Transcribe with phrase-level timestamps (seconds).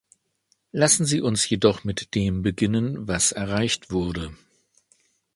[0.71, 4.35] Lassen Sie uns jedoch mit dem beginnen, was erreicht wurde.